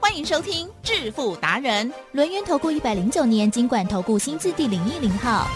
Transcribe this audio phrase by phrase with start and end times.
[0.00, 5.46] 欢迎收听致富达人，轮源投顾一百零九年经管投顾新字第零一零号。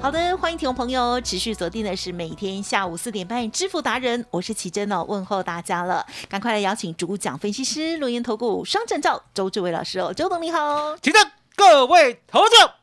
[0.00, 12.74] 好的，欢迎听众朋友持续锁定的是每天下午四点半《致富达人》，我是奇珍哦，问候大家了，赶快来邀请主讲分析师、录音投顾双证照周志伟老师哦，周董你好，奇珍，各位投资者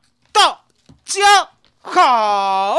[1.07, 2.77] 大家好，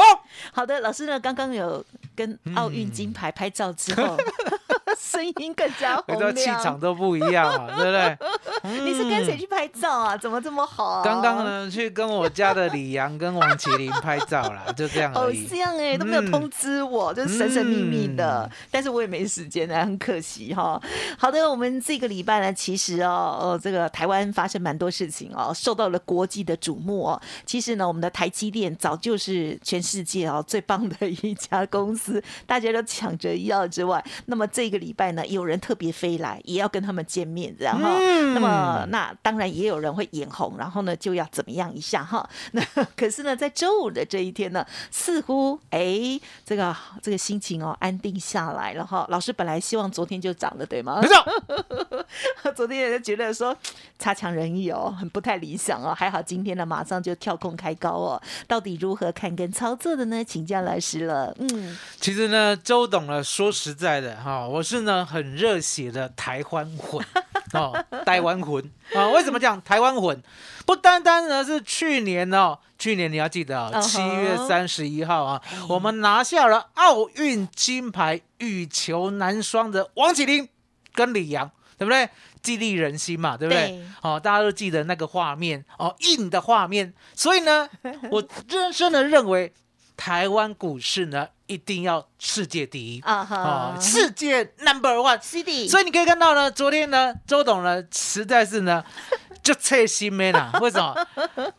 [0.53, 1.83] 好的，老师呢刚刚有
[2.15, 4.15] 跟奥运金牌拍照之后。
[4.97, 8.17] 声音更加 洪亮，气场都不一样啊，对不对？
[8.85, 10.17] 你是跟谁去拍照啊？
[10.17, 11.01] 怎么这么好？
[11.03, 15.45] 刚刚呢，去跟我家的李阳跟王麒麟拍照啦， 就这样而已。
[15.47, 18.49] 这样哎，都没有通知我，就是神神秘秘的。
[18.71, 20.81] 但是我也没时间呢，很可惜哈。
[21.17, 27.21] 好的，我们这个礼拜呢，其实哦，哦，这个台湾发生蛮多事情哦，受到了国际的瞩目哦。
[27.45, 37.99] 其实呢，我们的台积电早就是全世界哦最棒的一家公司，大家都抢着要之外，那么这个礼拜呢，有人特别飞来，也要跟他们见面，然后，
[38.33, 42.27] 那么那当然也有人会眼红，然后呢就要怎么样一下哈。
[42.53, 42.63] 那
[42.97, 49.05] 可是呢，在周五的这一天呢，似乎哎，这个这个心情哦安定下来了哈。
[49.09, 50.99] 老师本来希望昨天就涨了，对吗？
[51.01, 53.55] 没错， 昨天也觉得说
[53.97, 55.93] 差强人意哦，很不太理想哦。
[55.93, 58.21] 还好今天呢，马上就跳空开高哦。
[58.47, 60.23] 到底如何看跟操作的呢？
[60.23, 61.35] 请教老师了。
[61.39, 65.05] 嗯，其实呢，周董呢，说实在的哈，我是呢。
[65.05, 67.03] 很热血的台湾魂
[67.53, 67.73] 哦，
[68.05, 69.07] 台湾魂啊！
[69.09, 70.21] 为什么讲台湾魂？
[70.67, 80.47] 不单单呢是去年哦，去年你要记得啊，七月三十一号啊，我们拿下了奥运金牌羽球男双的王启林
[80.93, 82.07] 跟李阳，对不对？
[82.43, 83.83] 激励人心嘛，对不对？
[84.03, 86.93] 哦，大家都记得那个画面哦，硬的画面。
[87.15, 87.67] 所以呢，
[88.11, 89.51] 我认真的认为
[89.97, 91.29] 台湾股市呢。
[91.49, 93.25] 一定要世界第一啊！
[93.25, 95.19] 哈，世界 number one，
[95.67, 98.83] 所以你可以看到呢，昨天呢，周董呢，实在是呢，
[99.41, 100.51] 就切心没了。
[100.61, 100.95] 为什么？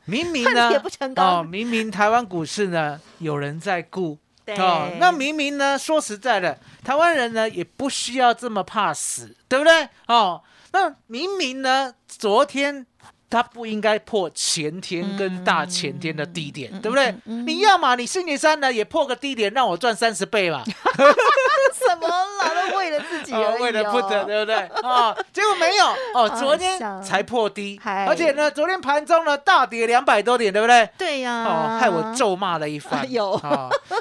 [0.05, 0.71] 明明呢，
[1.17, 4.17] 哦，明明台湾股市呢，有人在顾，
[4.57, 9.89] 哦，那明明呢，说实在的，台湾人呢，也不需要这么怕死，对不对？
[10.07, 10.41] 哦，
[10.73, 12.87] 那明明呢，昨天。
[13.31, 17.15] 它不应该破前天跟大前天的低点，对不对？
[17.25, 20.65] 你要嘛，你星期三呢也破个低点，让我赚三十倍嘛？
[20.67, 22.71] 什么啦？
[22.71, 24.57] 都为了自己而已， 为了不得，对不对？
[24.83, 30.89] 啊，结果没有哦，昨天才破低，而且呢，昨天盘中呢大跌两百多点，对不对？
[30.99, 33.01] 对呀，哦，害我咒骂了一番。
[33.11, 33.41] 有，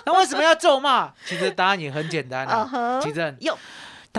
[0.06, 1.12] 那为什么要咒骂？
[1.24, 2.68] 其实答案也很简单啊，
[3.02, 3.56] 其实有。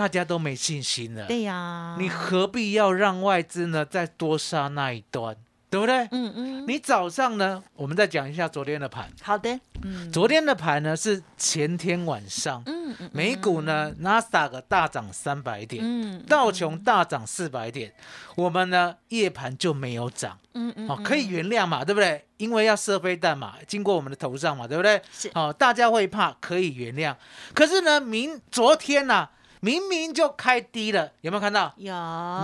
[0.01, 5.37] 大家都没信心了，对呀，你何必要让外资呢再多杀那一端，
[5.69, 6.07] 对不对？
[6.09, 6.65] 嗯嗯。
[6.67, 9.07] 你早上呢，我们再讲一下昨天的盘。
[9.21, 17.93] 好的，嗯，昨天的盘呢是前天晚上，嗯嗯，美股呢纳斯达克大涨三百点，嗯，道琼大涨四百点，
[18.35, 22.25] 我们呢夜盘就没有涨，嗯嗯，哦，可以原谅嘛，对不对？
[22.37, 24.99] 因为要射飞弹嘛，经过我们的头上嘛，对不对？
[25.11, 27.15] 是，哦，大家会怕，可以原谅。
[27.53, 29.29] 可是呢，明昨天呢？
[29.63, 31.71] 明明就开低了，有没有看到？
[31.77, 31.93] 有。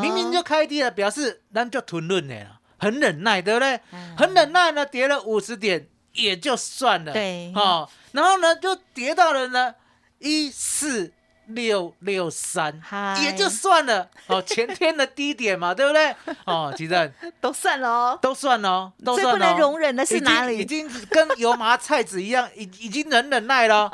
[0.01, 3.79] 明明就开低了，表示那就吞论了，很忍耐，对不对？
[4.15, 7.11] 很忍耐呢，跌了五十点也就算了。
[7.11, 7.51] 对。
[7.55, 9.73] 哦，然后呢，就跌到了呢
[10.19, 11.11] 一四
[11.47, 12.79] 六六三，
[13.23, 14.09] 也就算了。
[14.27, 16.15] 哦，前天的低点嘛，对不对？
[16.45, 19.31] 哦，其实 都算了哦，都算了，都算了。
[19.31, 20.59] 最不能容忍的是哪里？
[20.59, 23.89] 已经跟油麻菜籽一样，已已经能忍耐了，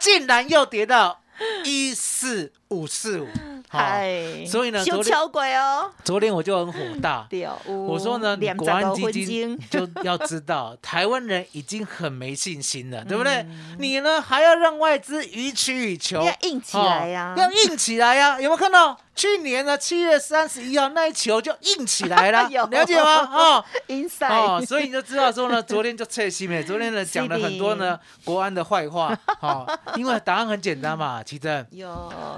[0.00, 1.18] 竟然又跌到。
[1.64, 3.28] 一四五四五，
[3.68, 7.28] 嗨，所以呢， 昨天鬼哦，昨天我就很火大，
[7.66, 13.46] 我说呢，国安基金就要知道， 台湾人已经很没信心了，对不对？
[13.78, 18.98] 你呢还要让外资予取予求，要硬起来呀，要硬起来呀，有没有看到？
[19.14, 23.28] 去年呢七月三十一号那一球就硬起来了，了解吗？
[23.30, 29.66] 哦，inside，哦，所以你就知道说呢，昨天就测西美，昨天呢讲了很多呢国安的坏话，好，
[29.96, 31.66] 因为答案很简单嘛，其实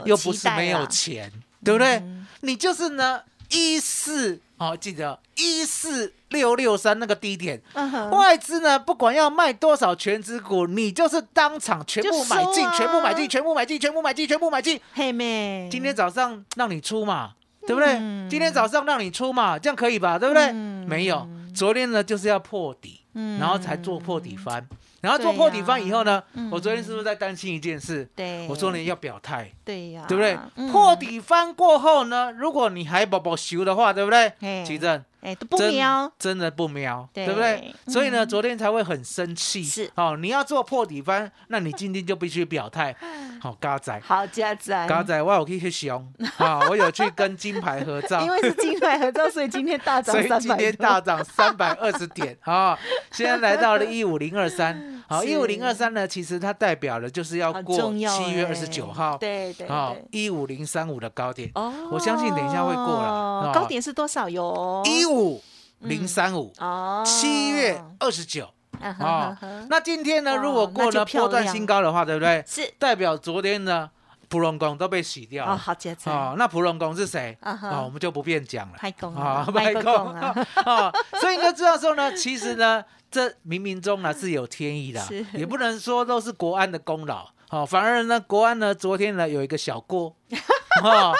[0.05, 1.31] 又不是没有钱，
[1.65, 2.03] 对不对？
[2.41, 14.81] 你就是呢一四，哦，记得一四六六三那个低点，嗯外资呢不管要卖多少全资股，你就是当场全部买进，啊全部买进，全部买进，全部买进，全部买进。
[14.93, 17.32] 嘿妹，今天早上让你出嘛，
[17.67, 17.94] 对不对？
[17.94, 20.19] 嗯今天早上让你出嘛，这样可以吧？
[20.19, 20.44] 对不对？
[20.47, 23.38] 嗯没有，昨天呢就是要破底，嗯。
[23.38, 24.66] 然后才做破底翻，
[25.00, 26.50] 然后做破底翻以后呢，嗯。
[26.50, 28.08] 我昨天是不是在担心一件事？
[28.14, 30.38] 对，我说呢要表态，对呀，对不对？
[30.56, 30.70] 嗯。
[30.70, 34.32] 破，底翻过后呢，如果你还宝宝修的话，对不对？
[34.40, 34.64] 嘿。
[34.64, 35.02] 奇正。
[35.25, 37.25] 哎都不真瞄，真的不瞄，对。
[37.25, 37.75] 对不对？
[37.87, 39.64] 所以呢，嗯昨天才会很生气。
[39.64, 39.90] 是。
[39.94, 42.94] 哦，你要做破底翻，那你今天就必须表态。
[43.40, 48.20] 好，嘎仔，好加仔，嘎仔，我有去去熊啊，我有去跟金牌合照。
[48.20, 48.31] 因。
[48.31, 52.37] 为是金牌合照，所以今天大涨 所以，今天大涨三百二十点。
[52.43, 52.78] 啊！
[53.11, 61.73] 现在来到了 一五零二三，好，是一五零二三呢，其实它代表的就是要很过七月二十九号，对对啊对，一五零三五的高点，哦。
[61.91, 64.83] 我相信等一下会过了啊高点是多少哟？
[64.85, 65.43] 一五
[65.81, 68.49] 零三五，哦，七月二十九。
[68.81, 69.39] 啊
[69.71, 72.45] 那今天呢，如果过了波段新高的话，对不对？
[72.47, 72.75] 是。
[72.79, 73.89] 代表昨天呢，
[74.35, 75.57] 普龙宫都被洗掉哦，了。
[75.57, 77.39] 好加载，哦，那普龙宫是谁？
[77.41, 78.75] 啊我们就不便讲了。
[78.77, 80.35] 拍供啊啊，， 卖公啊，
[80.65, 85.01] 啊， 所以你就知道说呢，其实呢，这冥冥中呢是有天意的，
[85.35, 87.29] 也不能说都是国安的功劳。
[87.51, 90.17] 哦，反而呢，国安呢昨天呢有一个小锅，
[90.83, 91.15] 哦，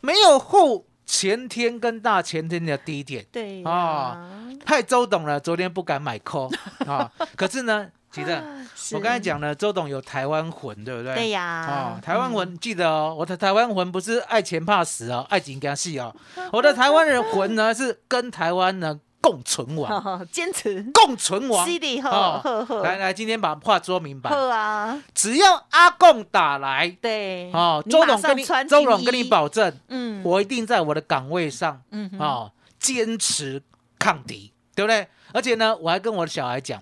[0.00, 4.30] 没有护前天跟大前天的低点，对哦呀，
[4.64, 6.54] 害周董了昨天不敢买 call
[6.86, 7.10] 啊。
[7.34, 11.14] 可是呢，其实我刚才是讲了，周董有台湾魂，对不对？
[11.14, 11.96] 对呀。
[11.98, 16.14] 哦，，台湾魂记得哦，我的台湾魂不是爱钱怕死哦，爱紧跟戏哦，
[16.52, 20.84] 我的台湾人魂呢是跟台湾呢共存亡，嗯， 坚持。
[20.94, 21.66] 共存亡。
[22.04, 33.60] 哦呵呵，来来，今天把话说明白，呵啊，只要阿贡打来，对，哦，周董跟你周董跟你，保证，嗯，我一定在我的岗位上嗯哼，哦坚持
[33.98, 35.08] 抗敌，对不对？
[35.32, 36.80] 而且呢，我还跟我的小孩讲，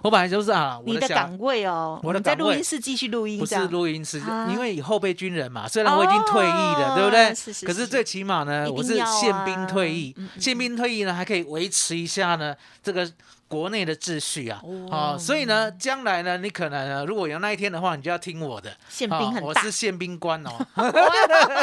[0.00, 4.48] 我本来就是啊，你的岗位哦，我的在录音室继续录音，不是录音室，啊。
[4.50, 7.26] 因为以后备军人嘛，虽然我已经退役了，对不对？
[7.26, 10.40] 哦是是是可是最起码呢，我是要宪兵啊退役，嗯嗯。
[10.40, 13.08] 宪兵退役呢还可以维持一下呢这个
[13.52, 14.58] 国内的秩序啊。
[14.64, 18.74] 哦哦，所以呢，将来呢，你可能呢，如果有那一天的话，你就要听我的。
[18.88, 20.50] 宪兵哦很大我是宪兵官哦，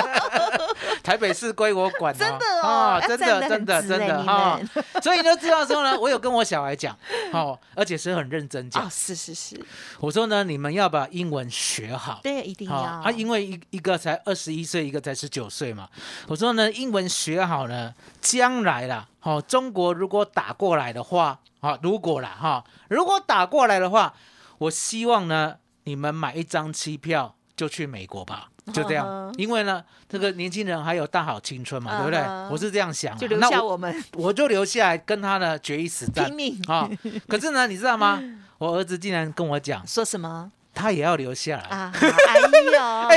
[1.01, 2.17] 台北市归我管哦。
[2.19, 4.69] 真的哦啊，真的真的真的哈们。
[5.01, 6.95] 所以你就知道说呢，我有跟我小孩讲，
[7.33, 8.87] 哦，而且是很认真讲哦，。
[8.91, 9.59] 是是是，
[9.99, 12.19] 我说呢，你们要把英文学好。
[12.21, 15.89] 对，一定要好啊，因为一一个才二十一岁，一个才十九岁嘛。
[16.27, 24.13] 我说呢，英文学好呢，将来啦，好、中国如果打过来的话，好、如果啦哈、如果打过来的话，
[24.59, 29.33] 我希望呢，你们买一张机票就去美国吧，就这样。
[29.37, 32.19] 因为呢，这个年轻人还有大好青春嘛，对不对
[32.49, 36.61] 我是这样想啊、就留下我们 我就留下来跟他呢决一死战拼命。
[36.67, 36.89] 啊、
[37.27, 38.21] 可是呢，你知道吗？
[38.57, 41.63] 我儿子竟然跟我讲，说什么他也要留下来。
[41.63, 41.91] 啊？
[41.93, 42.39] 哎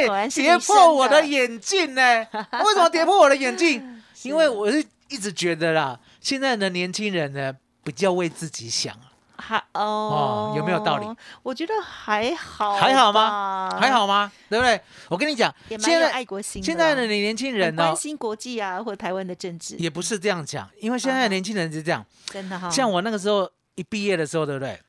[0.02, 2.02] 呦， 哎跌破我的的眼镜呢？
[2.02, 4.02] 为什么跌破我的眼镜？
[4.22, 7.54] 因为我是一直觉得啦，现在的年轻人呢，
[7.84, 8.96] 比较为自己想，
[9.36, 11.06] 还哦哦有没有道理？
[11.42, 13.76] 我觉得还好，还好吗？
[13.78, 14.32] 还，好吗？
[14.48, 14.80] 对不对？
[15.08, 16.62] 我跟你讲现在爱国心。
[16.62, 22.04] 现在的年轻人呢很关，心国际啊，或台湾的政治，也不是这样讲，因为现在的年轻人是这样。
[22.26, 22.70] 真的哈。
[22.70, 24.80] 像我那个时候一毕业的时候，对不对？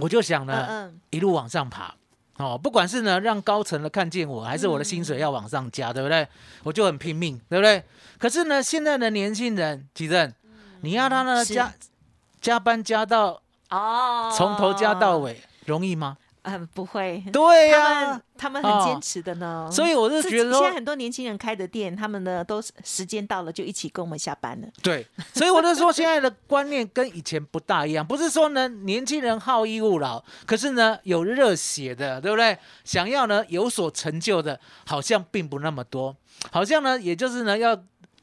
[0.00, 1.92] 我就想嗯呢，嗯，一路往上爬。
[2.40, 6.26] 哦，不管是呢让高层的看见我，还是我的薪水要往上加，对不对？
[6.62, 7.84] 我就很拼命，对不对？
[8.18, 10.32] 可是呢，现在的年轻人，吉正，
[10.80, 11.72] 你要他呢加
[12.40, 16.16] 加班加到哦，从头加到，尾，容易吗？
[16.42, 17.22] 嗯，不会。
[17.32, 24.68] 对他呀、们他们很坚持的呢，所以我就觉得说现在很多年轻人开的店，他们呢都是时间到了就一起跟我们下班了。
[24.82, 32.56] 对，所以我就说现在的观念跟以前不大一样，不是说呢年轻人好逸恶劳，可是呢有热血的，对不对？
[32.84, 36.16] 想要呢有所成就的，好像并不那么多，
[36.50, 37.78] 好像呢也就是呢要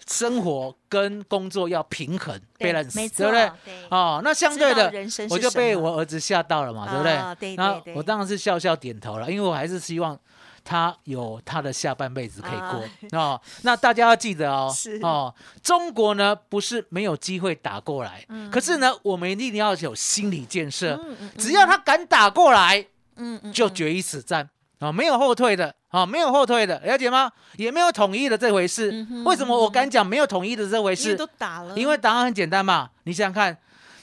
[0.09, 3.51] 生活跟工作要平衡对 balance，对不对？
[3.65, 3.73] 对。
[3.89, 4.91] 哦，那相对的，
[5.29, 7.55] 我就被我儿子吓到了嘛，对不啊对对？
[7.55, 7.93] 那对。
[7.93, 10.17] 对我当然是笑笑点头了，因为我还是希望
[10.63, 13.39] 他有他的下半辈子可以过、哦。
[13.63, 22.85] 那大家要记得哦哦，中国呢不是没有机会打过来，可是呢，我们一定要有心理建设，嗯嗯只要他敢打过来，
[23.17, 27.31] 嗯嗯，就决一死战啊、哦，没有后退的啊、哦，没有后退的，了解吗？
[27.55, 28.91] 也没有统一的这回事。
[28.91, 31.05] 嗯为什么我敢讲没有统一的这回事？
[31.05, 33.57] 因为都打了，因为答案很简单嘛，你想想看，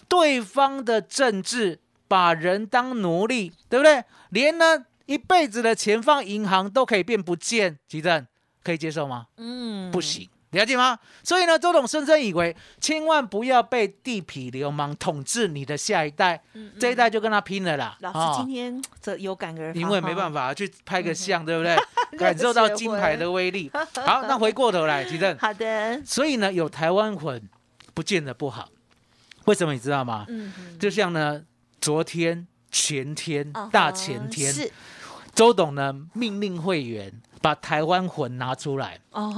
[0.09, 1.79] 对方的政治
[2.09, 4.03] 把人当奴隶，对不对？
[4.31, 8.27] 连呢一辈子的钱放银行都可以变不见，吉正
[8.63, 9.27] 可以接受吗？
[9.37, 10.99] 嗯不行了解吗？
[11.23, 16.43] 所以呢，周董深深以为，千万不要被地痞流氓统治你的下一代，
[16.79, 17.97] 这一代就跟他拼了啦。
[18.01, 20.55] 老哦师今天这有感而发，因为没办法。
[20.55, 21.77] 去拍个相，对不对？
[22.17, 23.69] 感受到金牌的威力。
[24.07, 27.43] 好，那回过头来，其正，好的，所以呢，有台湾魂
[27.93, 28.69] 不见得不好。
[29.47, 30.25] 为什么你知道吗？
[30.29, 31.43] 嗯哼，就像呢，
[31.81, 34.71] 昨天、前天嗯、大前天，是
[35.35, 37.13] 周董呢命令会员
[37.45, 38.99] 把台湾魂拿出来。
[39.11, 39.31] 哦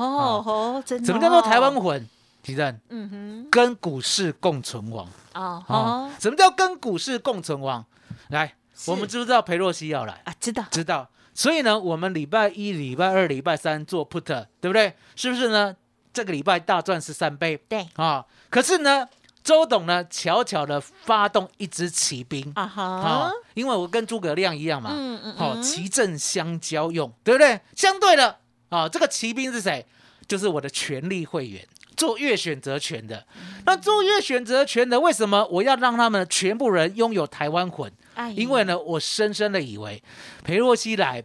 [0.45, 1.07] 吼，真的哦。
[1.07, 2.09] 什么叫做台湾魂？
[2.41, 5.05] 其正，嗯哼，跟股市共存亡。
[5.35, 7.85] 哦啊吼，什么叫跟股市共存亡？
[8.29, 8.55] 来，
[8.87, 10.23] 我们知不知道裴洛西要来？
[10.25, 11.09] 啊，知道，知道。
[11.35, 14.21] 所以呢，我们礼拜一、礼拜二、礼拜三做 put，
[14.61, 14.95] 对不对？
[15.17, 15.75] 是不是呢？
[16.13, 18.25] 这个礼拜大赚十三倍对啊！
[18.49, 19.07] 可是呢，
[19.47, 22.53] 周董呢悄悄的发动一支骑兵。
[22.57, 27.61] 啊啊哈，，因为我跟诸葛亮一样嘛，嗯嗯哦，嗯骑阵相交用，对不对？
[27.77, 28.39] 相对的
[28.71, 29.87] 啊，这个骑兵是谁？
[30.27, 31.65] 就是我的权力会员。
[31.97, 33.63] 做月选择权的，嗯。
[33.65, 37.91] 那做月选择权的，为什么我要让他们全部人拥有台湾魂？
[38.17, 40.03] 哎因为呢，我深深的以为
[40.43, 41.23] 裴洛西来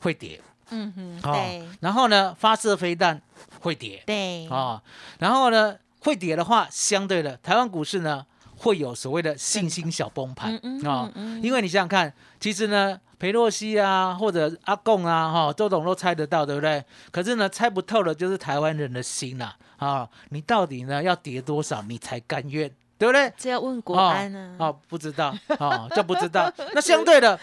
[0.00, 0.40] 会跌，
[0.70, 3.20] 嗯哼，哦对，然后呢，发射飞弹
[3.60, 4.80] 会跌，对，哦，
[5.18, 8.24] 然后呢，会跌的话，相对的，台湾股市呢
[8.56, 11.10] 会有所谓的信心小崩盘啊、
[11.42, 16.84] 因为你想想看，其实呢，裴洛西啊，或者阿贡啊，哈、周董都猜得到，对不对？
[17.10, 23.32] 可是呢，猜不透的就是台湾人的心呐、啊，你到底呢要跌多少你才甘愿，对不对？
[23.36, 24.56] 这要问国安呢。
[24.58, 26.52] 哦，不知道哦，这不知道。
[26.74, 27.38] 那相对的，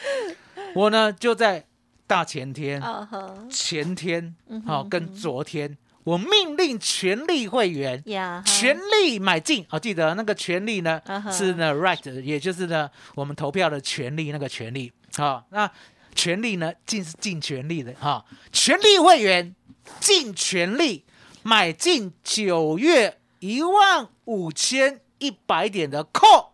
[0.76, 1.66] 我呢就在
[2.08, 2.82] 大前天、
[3.50, 9.66] 前天，嗯好、跟昨天，我命令全力会员呀，全力买进。
[9.70, 11.00] 哦，记得那个权利呢
[11.32, 14.92] 是呢 right，也就是呢我们投票的权利那个权利。
[15.16, 15.70] 好、那
[16.16, 19.56] 权利呢尽是尽全力的哈、权力会员
[20.00, 21.04] 尽全力
[21.44, 26.48] 买进九月一万五千一百点的 call，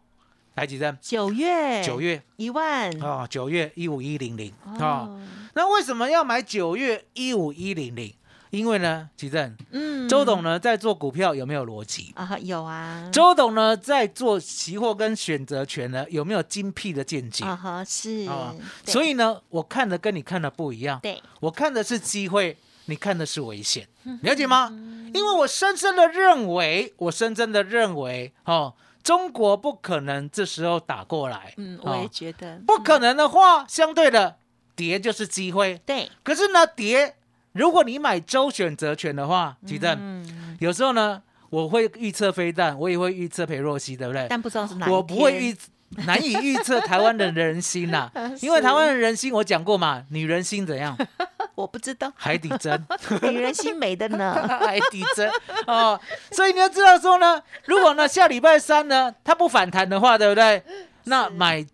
[0.55, 0.97] 来几针？
[1.01, 4.77] 九月，九月一万哦，九月一五一零零啊。
[4.79, 5.21] 哦，
[5.53, 8.13] 那为什么要买九月一五一零零？
[8.57, 12.11] 因为呢，奇正，嗯周董呢在做股票有没有逻辑？
[12.15, 17.45] 啊有啊，周董呢在做期货跟选择权呢有没有精辟的见解？
[17.45, 20.99] 啊哈是啊，所以呢，我看的跟你看的不一样。
[21.01, 23.87] 对，我看的是机会，你看的是危险，
[24.23, 24.69] 了解嗯吗？
[25.13, 28.73] 因为我深深的认为，我深深的认为，哦，
[29.03, 34.37] 中国不可能这时候打过来，嗯，哦我也觉得不可能的话，相对的
[34.75, 35.81] 跌就是机会。
[35.85, 37.16] 对，可是呢，跌，
[37.57, 44.27] 如果你买周选择权的话，吉正，嗯，有时候呢，我会预测飞弹，我也会预测裴若曦，对不对？
[44.29, 45.57] 但不知道是哪我不会天预，
[46.05, 48.11] 难以预测台湾的人心呐、
[48.41, 50.95] 因为台湾的人心，我讲过嘛，女人心怎样？
[51.55, 52.85] 我不知道，海底针，
[53.23, 55.27] 女人心美的呢，海底针。
[55.65, 55.99] 哦。
[56.31, 60.61] 所以你要知道说呢，如果呢下礼拜三呢它不反弹的话，对不对？
[61.05, 61.65] 那买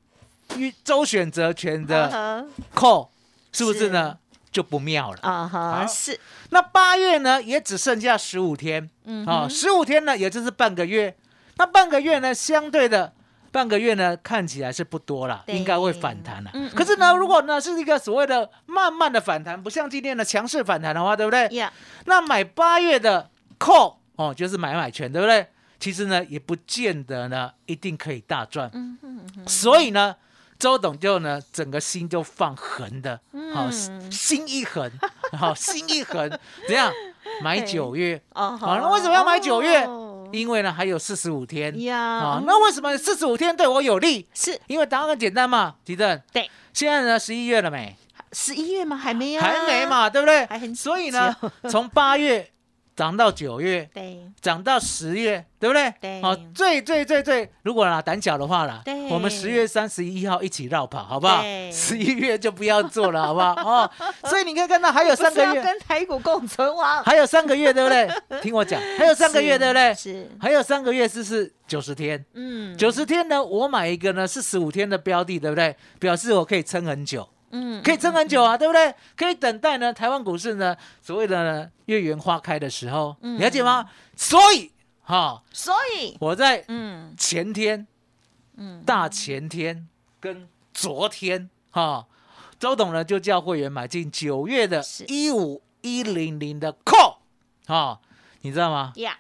[0.56, 3.10] 预周选择权的啊 call
[3.52, 4.16] 是不是呢
[4.54, 5.48] 就不妙了啊？
[5.48, 6.18] 哈是，
[6.52, 11.14] 那八月呢，也只剩下十五天，嗯啊，十五天呢，也就是半个月。
[11.58, 13.12] 那半个月呢，相对的
[13.52, 16.52] 半个月呢，看起来是不多了，应该会反弹了。
[16.54, 21.48] 嗯嗯可是呢，如果呢是一个所谓的慢慢的反弹，不像今天的强势反弹的话，对不对？
[21.50, 21.74] 呀，
[22.06, 23.30] 那买八月的
[23.60, 25.48] call 哦，就是买买权，对不对？
[25.80, 28.70] 其实呢，也不见得呢一定可以大赚。
[28.74, 28.98] 嗯
[29.46, 30.16] 所以呢，
[30.64, 33.20] 周董就呢整个心就放横的，
[33.54, 34.90] 好、嗯心一横，
[35.38, 36.30] 好心一横，
[36.66, 36.90] 怎样
[37.42, 38.22] 买九月？
[38.34, 44.26] 哦好，那为什么要买九月哦因为呢还有四十五天呀啊，，那为什么四十五天对我有利？
[44.34, 46.22] 是因为答案很简单嘛，提正。
[46.32, 47.98] 对，现在呢十一月了没？
[48.32, 48.96] 十一月吗？
[48.96, 50.46] 还没啊，还没，嘛，对不对？
[50.46, 51.36] 还很所以呢，
[51.70, 52.50] 从八月
[52.96, 55.94] 涨到九月，对，涨到十月，对不对？
[56.00, 61.42] 对好，最最最最，如果啦胆小的话啦，对我们十月三十一号一起绕跑，好不好？
[61.72, 63.54] 十一月就不要做了，好不好？
[63.56, 63.92] 哦，
[64.26, 68.08] 所以你可以看到还有三个月，跟台股共存亡，还有三个月，对不对？
[68.42, 69.94] 听我讲，还有三个月，是对不对？
[69.96, 75.76] 是，还有三个月是是九十天，嗯，九十天呢，我买一个呢是十五天的标的，对不对？
[76.00, 77.28] 表示我可以撑很久。
[77.54, 78.94] 嗯可以撑很久啊，对不对？
[79.16, 83.40] 可以等待呢，台湾股市呢，所谓的呢月圆花开的时候，嗯。
[83.40, 83.88] 了解吗？
[84.16, 84.72] 所以
[85.04, 87.14] 哈、所以，我在嗯。
[87.18, 87.86] 前天、
[88.58, 89.88] 嗯，大前天
[90.20, 92.06] 跟昨天哈、
[92.60, 95.06] 周董呢就叫会员买进九月的是。
[95.08, 97.18] 一五一零零的 call
[97.68, 98.00] 哈、
[98.42, 98.94] 你知道吗？
[98.96, 99.18] 呀，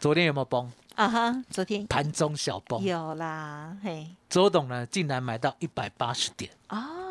[0.00, 0.70] 昨天有没有崩？
[0.94, 1.84] 啊哈，昨天。
[1.88, 7.03] 盘中小崩，有啦，嘿，周董呢竟然买到一百八十点，哦，一百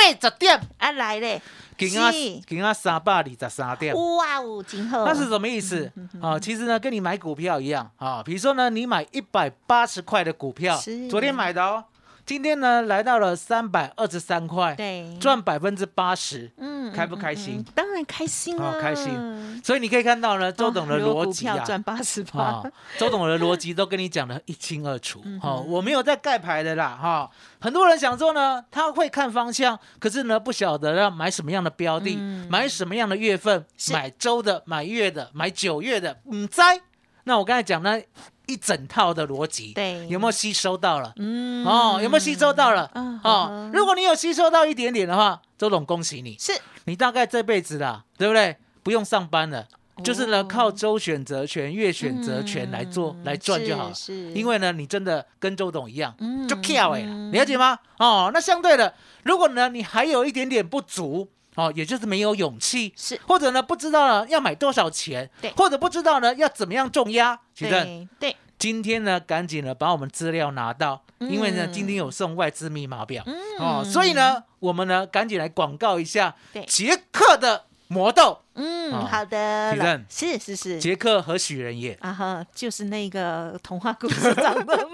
[0.00, 0.60] 八十点。
[0.78, 1.40] 啊来嘞，
[1.76, 3.94] 给他是给他三百二十三点。
[3.94, 5.90] 哇哦，真好那是什么意思
[6.20, 6.38] 啊？
[6.38, 8.22] 其实呢，跟你买股票一样啊。
[8.24, 10.78] 比如说呢，你买一百八十块的股票，
[11.08, 11.84] 昨天买的哦，
[12.30, 21.56] 今天呢来到了三百二十三块，对赚百分之八十，嗯开不开心当然开心啊，哦开心所以你可以看到呢，周董的逻辑啊。
[21.56, 22.62] 票赚八十趴啊，，
[22.96, 25.20] 周董的逻辑都跟你讲的一清二楚。
[25.42, 26.96] 好、我没有在盖牌的啦。
[27.02, 27.28] 哈、
[27.60, 32.16] 很多人想说呢，他会看方向，可是呢，不晓得要买什么样的标的，
[32.48, 36.80] 买什么样的月份，是买周的，买月的，买九月的，嗯，在。
[37.24, 38.00] 那我刚才讲那，
[38.46, 41.12] 一整套的逻辑，对有没有吸收到了？
[41.16, 42.90] 嗯哦，有没有吸收到了？
[42.94, 46.52] 嗯哦嗯，如果你有吸收到一点点的话，周董恭喜你，是
[46.86, 48.56] 你大概这辈子啦，对不对？
[48.82, 49.66] 不用上班了，
[50.02, 53.94] 就是呢哦靠周选择权、月选择权来做、嗯来赚就好了。
[54.34, 57.78] 因为呢，你真的跟周董一样，嗯就跳哎，了解吗？
[57.98, 61.28] 哦，那相对的，如果呢你还有一点点不足。
[61.60, 63.20] 哦，也就是没有勇气，是。
[63.26, 67.38] 或者呢不知道呢要买多少钱对，或者不知道呢要怎么样重压。
[67.54, 73.22] 徐正，对对，今天呢赶紧呢把我们资料拿到，因为呢嗯今天有送外资密码表，
[73.58, 76.64] 哦，所以呢我们呢赶紧来广告一下对。
[76.64, 80.78] 捷克的魔豆，嗯，哦好的，提振是是是。
[80.80, 81.96] 杰克何许人也？
[82.00, 84.86] 啊哈，就是那个童话故事长的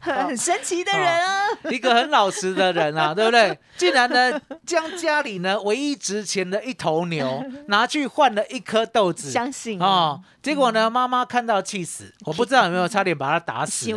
[0.00, 1.46] 很 神奇的人啊！
[1.70, 3.58] 一个很老实的人啊， 对不对？
[3.76, 13.90] 竟然呢，将家里呢唯一值钱的一头牛 拿去换了一颗豆子，相信哦，结果呢，妈妈看到气死，我不知道有没有差点把他打死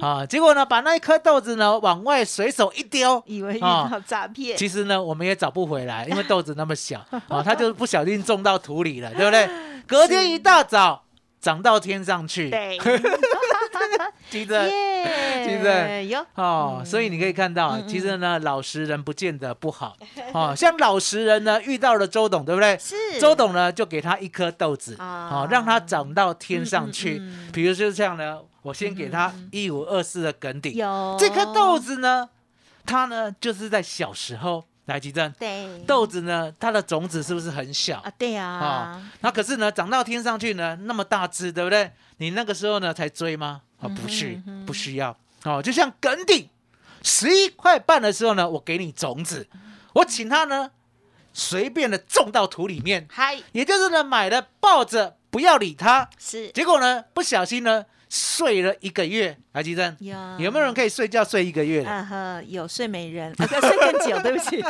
[0.00, 0.26] 啊！
[0.26, 9.48] 结果呢，把那一颗豆子呢往外随手一丢，以为遇啊到诈骗，其实呢，我们也找不回来，因为豆子那么小啊，他就是不小心种到土里了，对不对？
[9.86, 11.04] 隔天一大早
[11.40, 12.78] 长到天上去，对，
[14.30, 19.96] 记得 耶，记得有哦，所以你可以看到，嗯其实呢，老实人不见得不好
[20.32, 20.54] 哦。
[20.56, 22.78] 像老实人呢，遇到了周董，对不对？
[22.78, 22.94] 是。
[23.18, 25.28] 周董呢，就给他一颗豆子，啊。
[25.32, 27.20] 哦，让他长到天上去。
[27.52, 31.16] 比如说这样呢，我先给他一五二四的梗顶，有。
[31.18, 32.28] 这颗豆子呢，
[32.86, 39.10] 他呢就是在小时候来吉正对豆子呢，它的种子是不是很小啊，对啊啊，？
[39.20, 41.92] 那可是呢，长到天上去呢，那么大只，对不对？
[42.18, 43.62] 你那个时候呢才追吗？
[43.80, 45.62] 啊，不是，不需要哦。
[45.62, 46.48] 就像梗顶
[47.02, 49.48] 十一块半的时候呢，我给你种子，
[49.94, 50.70] 我请他呢
[51.32, 59.34] 随便的种到土里面，嗨，也就是呢买了抱着不要理它，是结果呢不小心呢睡了一个月。
[59.52, 61.88] 来，吉正，有有没有人可以睡觉睡一个月的？
[61.90, 64.60] 啊哈，有睡美人，啊，睡更久， 对不起，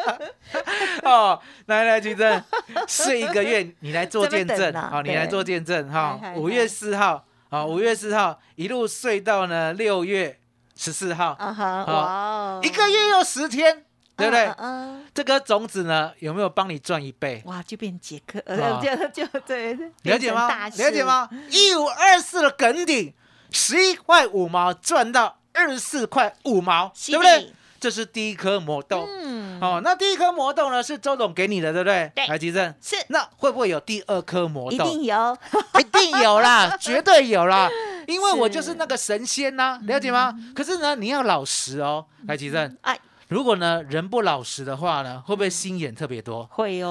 [1.02, 2.42] 哦，来来，吉正，
[2.86, 4.72] 睡一个月，你来做见证。
[4.74, 6.20] 好，你来做见证哈。
[6.36, 10.38] 五月四号，啊，五月四号一路睡到呢六月
[10.76, 13.84] 十四号，啊哈，好哇哦，一个月又十天，
[14.18, 14.52] 对不对？
[14.58, 17.42] 嗯这颗种子呢，有没有帮你赚一倍？
[17.46, 18.44] 哇，就变杰克，啊
[18.80, 20.48] 呃，就就对，了解吗？
[20.68, 21.02] 了解？
[21.02, 21.28] 吗？
[21.50, 23.12] 一五二四的梗顶，
[23.50, 27.52] 十一块五毛赚到二十四块五毛，是对不对的？
[27.80, 29.08] 这是第一颗魔豆。
[29.08, 32.10] 嗯，哦，那第一颗魔豆呢是周董给你的，对不对？
[32.14, 34.76] 对来，吉正，是那会不会有第二颗魔豆？
[34.84, 35.38] 一定有，
[35.80, 37.68] 一定有啦， 绝对有啦，
[38.06, 40.32] 因为我就是那个神仙呐、了解吗？
[40.54, 42.76] 可是呢，你要老实哦，来吉正。
[42.82, 42.98] 哎，
[43.28, 46.48] 如果呢人不老实的话呢，会不会心眼特别多？
[46.50, 46.88] 会哦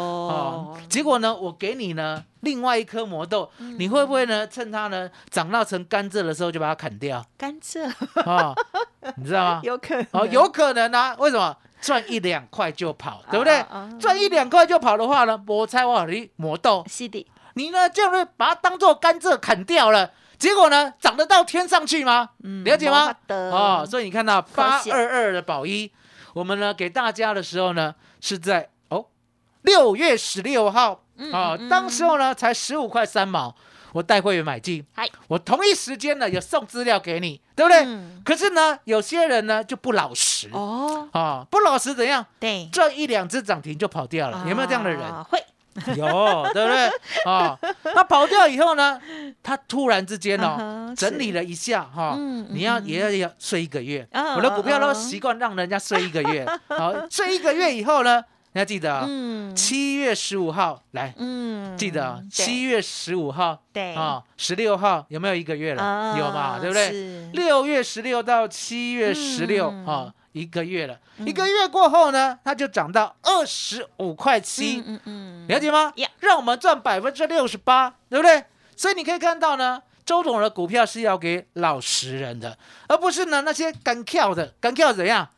[0.76, 7.26] 哦，，结果呢，我给你呢另外一颗魔豆，你会不会呢趁它呢长到成甘蔗的时候就把它砍掉？
[7.38, 7.91] 甘蔗
[8.26, 8.56] 哦，
[9.15, 9.62] 你知道吗？
[9.65, 11.56] 有可能，哦，有可能啊，为什么？
[11.80, 13.89] 赚一两块就跑，对不对啊啊啊？
[14.00, 22.30] 赚一两块就跑的话呢，我猜我你魔豆，是的，你呢就是把它当做甘蔗砍掉了，结果呢长得到天上去吗？
[22.43, 23.19] 嗯了解吗没法？
[23.28, 25.91] 得哦，所以你看到八惜二二的宝一，
[26.38, 29.08] 我们呢给大家的时候呢是在哦
[29.63, 31.04] 六月十六号。
[31.19, 33.56] 嗯哦，当时候呢才十五块三毛，
[33.91, 34.86] 我带会员买进。
[34.93, 37.84] 嗨，我同一时间呢有送资料给你，对不对？
[37.86, 38.21] 嗯。
[38.23, 40.47] 可是呢有些人呢就不老实。
[40.54, 42.23] 哦，啊，不老实怎样？
[42.39, 45.02] 对，赚一两只涨停就跑掉了，有没有这样的人？
[45.95, 46.87] 有，对不对？
[47.25, 47.57] 啊，
[47.95, 48.99] 那跑掉以后呢，
[49.43, 54.07] 他突然之间啊哦哈，整理了一下哈嗯，你要嗯也要要睡一个月。
[54.11, 59.07] 啊我的股票都习惯让人家睡一个月， 好，睡一个月以后呢，你要记得
[59.55, 65.83] 七月十五号来，嗯记得七月十五号对啊，十六号有没有一个月了？
[65.83, 67.29] 啊有嘛，对不对？
[67.33, 71.00] 六月十六到七月十六嗯啊，一个月了。
[71.26, 74.84] 一个月过后呢，它就涨到二十五块七。
[74.86, 78.43] 嗯嗯了解吗让我们赚百分之六十八，对不对？
[78.76, 84.54] 所以你可以看到呢，周董的股票是要给老实人的，而不是呢那些敢跳的。
[84.60, 85.30] 敢跳怎样？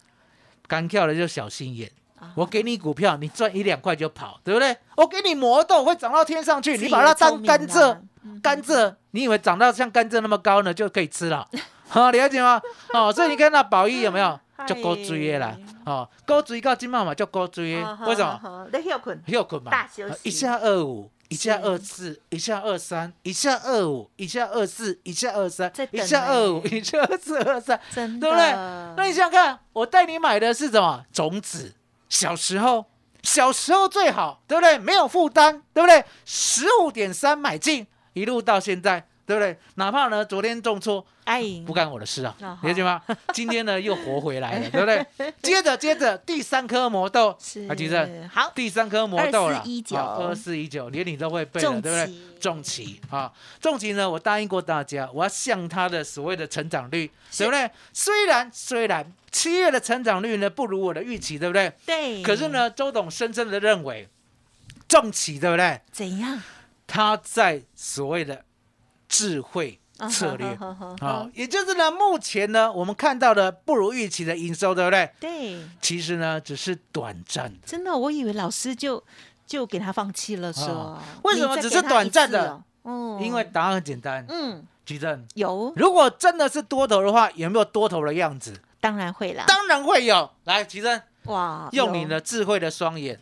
[0.67, 1.91] 敢跳的就小心眼
[2.35, 4.75] 我给你股票，你赚一两块就跑，对不对？
[4.97, 7.99] 我给你魔豆会涨到天上去，你把它当甘蔗啊，
[8.43, 11.47] 甘蔗，你以为长到像甘蔗那么高呢就可以吃了？
[11.87, 12.61] 好，了解吗？
[12.93, 14.39] 哦，所以你看到宝益有没有？
[14.67, 18.39] 就高追的啦，哦，高追到今嘛嘛叫高追的，为什么？
[18.43, 18.67] 么？
[18.71, 19.71] 在休困，休困嘛
[20.23, 28.51] 一下二五，一下二四，一下二三，一下二五，一下二四，一下二三一下二五，欸 一下二四二三，对不对？
[28.97, 31.75] 那你想想看，我带你买的是什么种子？
[32.09, 32.85] 小时候，
[33.21, 34.77] 小时候最好，对不对？
[34.79, 36.03] 没有负担，对不对？
[36.25, 39.55] 十五点三买进，一路到现在，对不对？
[39.75, 42.99] 哪怕呢昨天重挫，哎，不干我的事啊啊，了解吗？
[43.31, 45.05] 今天呢又活回来了，对不对？
[45.43, 52.23] 接着接着第三颗魔豆，是啊，吉正，好，第三颗魔豆了，2419二四一九，连你都会背了，重对不对旗？
[52.39, 57.69] 重旗啊，重旗呢，我答应过大家，我要向它的所谓的成长率，是对不对？
[57.93, 61.71] 虽然虽然七月的成长率呢不如我的预期，对不对？
[61.85, 64.09] 对，可是，呢，周董深深的认为，
[64.87, 65.79] 重旗对不对？
[65.91, 66.41] 怎样？
[66.91, 68.43] 他在所谓的
[69.09, 69.77] 智慧
[70.09, 70.47] 策略。
[70.47, 75.11] 啊哈，啊，也就是呢，目前呢，我们看到的不如预期的营收，对不对？
[75.19, 77.59] 对，其实呢，只是短暂的。
[77.65, 79.03] 真的，我以为老师就
[79.45, 82.51] 就给他放弃了，说啊为什么只是短暂的？
[82.51, 82.63] 哦？
[82.83, 88.53] 哦，因为答案很简单，嗯，吉正，有，如果真的是多头的话，有没有多头的样子？
[88.79, 90.31] 当然会啦，当然会有。
[90.45, 93.19] 来，吉正，哇，用你的智慧的双眼，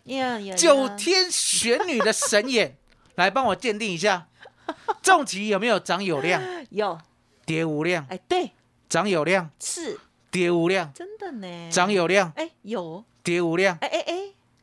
[0.55, 2.77] 九天玄女的神眼，
[3.15, 4.27] 来帮我鉴定一下，
[5.01, 6.97] 重疾有没有涨有量，有，
[7.45, 8.51] 跌无量，哎，对，
[8.89, 9.99] 涨有量，是。
[10.29, 13.77] 跌无量，真的呢，涨有量，哎有，跌无量。
[13.81, 14.13] 哎哎哎，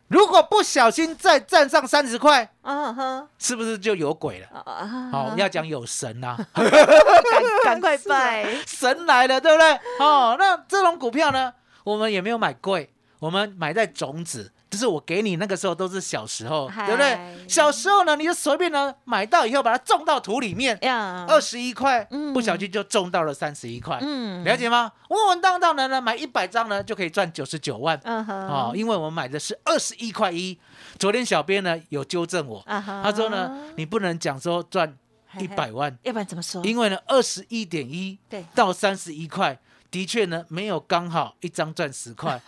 [0.09, 4.47] 如果不小心再站上三十块，啊哈，是不是就有鬼了？
[4.53, 9.73] 啊啊，好、要讲有神呐， 赶赶快拜， 神来了，对不对？
[9.99, 17.17] 哦，那这种股票呢，我们也没有买贵，我们买在种子，就是我给你那个时候都是小时候，对不对？
[17.49, 22.35] 小时候呢，你就随便呢买到以后，把它种到土里面，呀，二十一块，嗯。
[22.35, 24.43] 不小心就种到了三十一块，嗯。
[24.43, 24.91] 了解吗？
[25.09, 27.99] 稳稳当当的呢，买一百张呢就可以赚九十九万。
[28.03, 30.59] 嗯哼，哦，因为我们买的是二十一块一。
[30.99, 34.93] 昨天小编呢有纠正我，他说呢，你不能讲说赚
[35.39, 36.65] 一百万，要不然怎么说？
[36.65, 38.45] 因为呢二十一点一对。
[38.57, 39.57] 到三十一块，
[39.95, 42.41] 的确呢没有刚好一张赚十块，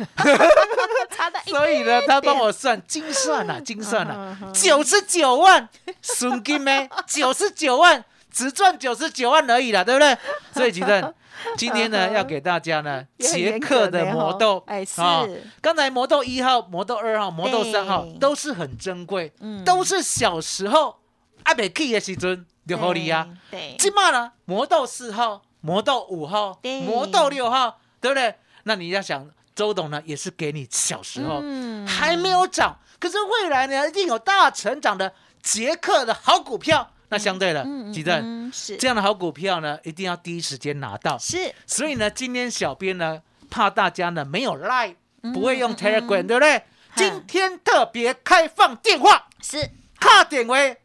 [1.47, 5.69] 所以呢他帮我算精算啊， 精算啊嗯，九十九万，
[6.03, 6.91] 损金咩？
[7.07, 8.05] 九十九万。
[8.33, 10.15] 只赚九十九万而已啦，对不对？
[10.53, 11.15] 所以吉正
[11.57, 15.25] 今天呢， 要给大家呢也很捷克的魔豆，哎是啊
[15.63, 20.97] 刚才魔豆一号、魔豆二号、魔豆三号都是很珍贵，嗯都是小时候
[21.45, 23.27] 阿北 K 的时阵就好你啊。
[23.51, 28.35] 对，今嘛呢，魔豆四号、魔豆五号、对魔豆六号，对不对？
[28.65, 36.91] 那你要想，周董呢也是给你小时候、嗯还没有涨，可是未来呢一定有大成长的捷克的好股票。
[37.09, 41.17] 那相对的，嗯吉正、嗯是这样的好股票呢，一定要第一时间拿到。
[41.19, 44.97] 是所以呢，今天小编呢怕大家呢没有 Line，
[45.33, 46.63] 不会用嗯 Telegram，、嗯对不对？
[46.97, 50.77] 今天特别开放电话，是卡点为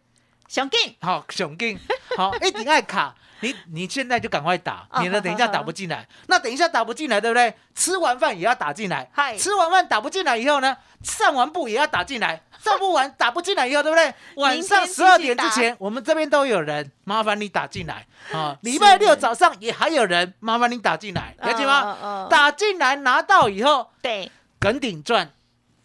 [0.47, 1.79] 熊劲，好熊劲，
[2.15, 3.15] 好一定爱卡。
[3.41, 6.08] 你你现在就赶快打，哦免得等一下打不进来。
[6.27, 7.54] 那等一下打不进来，对不对？
[7.75, 9.38] 吃完饭也要打进来嗨。
[9.38, 12.41] 吃完饭打不进来以后呢，上完步也要打进来。
[12.60, 14.13] 上步完打不进来以后，对不对？
[14.36, 18.56] 晚上十二点之前，我们这边都有人，麻烦你打进来 啊。
[18.62, 22.27] 礼拜六早上也还有人，麻烦你打进来，了解吗？
[22.30, 25.32] 打进来拿到以后，对，梗顶赚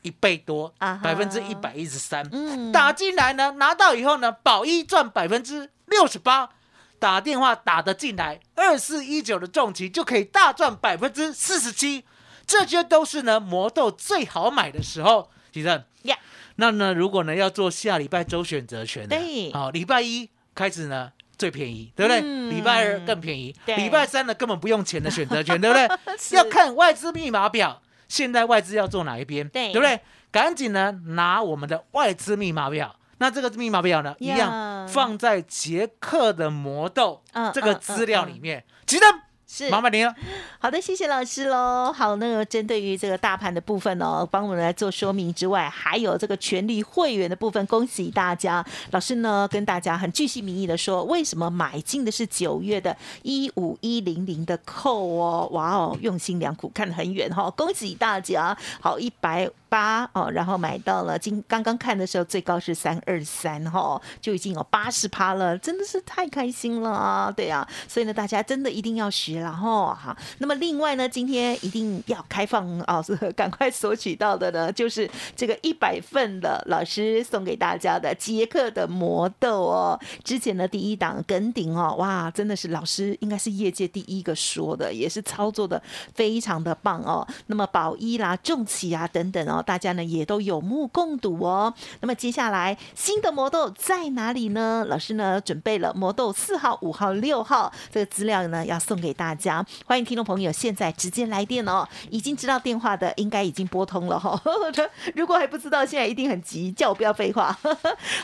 [0.02, 2.28] 一倍多百分之一百一十三。
[2.30, 6.50] 嗯打进来呢，拿到以后呢，保一赚百分之六十八。
[6.98, 12.04] 打电话打得进来，二四一九的重旗就可以大赚百分之四十七，
[12.46, 15.30] 这些都是呢魔豆最好买的时候。
[15.52, 16.16] 其正呀，
[16.56, 19.08] 那呢，如果呢要做下礼拜周选择权
[19.52, 22.20] 好，礼拜一开始呢最便宜，对不对？
[22.22, 25.88] 嗯礼拜二更便宜，对礼拜三呢根本不用钱的选择权， 对不对？
[26.36, 30.00] 要看外资密码表，现在外资要做哪一边，对不对？
[30.30, 32.96] 赶紧呢拿我们的外资密码表。
[33.18, 38.64] 那这个密码表呢，一呀样放在杰克的魔豆嗯这个嗯资料嗯里面。
[38.84, 39.06] 记得
[39.48, 40.12] 是麻烦您了。
[40.58, 41.92] 好的，谢谢老师喽。
[41.92, 48.64] 好，那个针对于这个大盘的部分哦，帮我们来做说明之外，还有这个权力会员的部分，恭喜大家！
[48.90, 55.48] 老师呢跟大家很具细民意的说，为什么买进的是九月的一五一零零的扣哦？
[55.52, 58.56] 哇哦，用心良苦，看得很远哈、哦，恭喜大家！
[58.80, 67.30] 好，一百八哦，然后买到了今刚刚看的时候最高是三二三哈，就已经有八十趴了，真的是太开心了啊！
[67.30, 79.98] 对啊，所以呢，大家真的一定要学值，然后哈，那么另外呢，今天一定要开放哦，是 赶快索取到的呢，就是这个一百份的老师送给大家的杰克的魔豆哦。
[80.22, 85.82] 之前的第一档耿鼎哦，哇，真的是老师应该是业界第一个说的，也是操作的
[86.14, 87.26] 非常的棒哦。
[87.46, 91.72] 那么宝一啦、重企啊等等哦，大家呢也都有目共睹哦。
[92.00, 94.84] 那么接下来新的魔豆在哪里呢？
[94.88, 99.64] 老师呢准备了魔豆四号、五号、六号这个资料呢，要送给大家。
[99.84, 104.40] 欢迎听众朋友现在直接来电哦，已经知道电话的应该已经拨通了哈。
[105.14, 107.56] 如果还不知道，现在一定很急，叫我不要废话。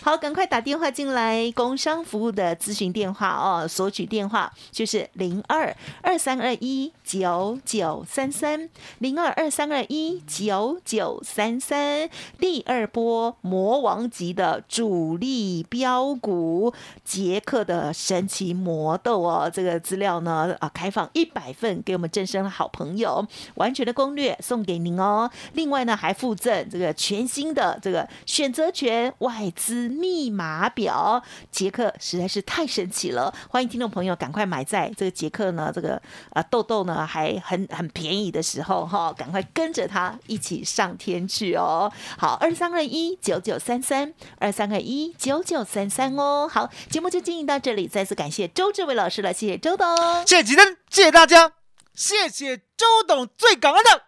[0.03, 8.69] 好，赶快打电话进来，工商服务的咨询电话哦，索取电话就是零二二三二一九九三三
[8.99, 12.09] 零二二三二一九九三三。
[12.39, 16.73] 第二波魔王级的主力标股，
[17.05, 25.31] 杰克的神奇魔豆哦，这个资料呢啊，开放一百份给我们正生的好朋友，完全的攻略送给您哦。
[25.55, 33.35] 另外呢，还附赠这个全新的这个选择权外资密码表，杰克实在是太神奇了。
[33.49, 41.93] 欢迎听众朋友赶快买在这个杰克呢，这个啊豆豆呢还很很便宜的时候哈，赶快跟着他一起上天去哦。
[42.19, 46.49] 好，二三二一九九三三，二三二一九九三三哦。
[46.53, 49.87] 好，节目就进行到这里，再次感谢周志伟老师了，谢谢周董，
[50.27, 51.53] 谢谢吉登，谢谢大家，
[51.95, 54.05] 谢谢周董，最感恩的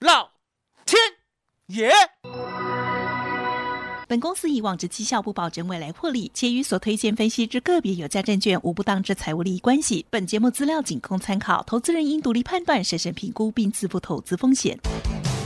[0.00, 0.30] 老
[0.84, 0.98] 天
[1.66, 1.90] 爷。
[4.06, 10.06] 本公司以往之绩效不保证未来获利，且与所推荐分析之个别有价证券无不当之财务利益关系。
[10.08, 14.78] 本节目资料仅供参考，投资人应独立判断、审慎评估并自负投资风险。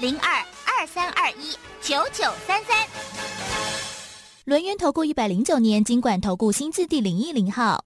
[0.00, 0.32] 零二
[0.64, 2.86] 二三二一九九三三。
[4.44, 7.84] 轮源投顾一百零九年金管投顾新字第零一零号。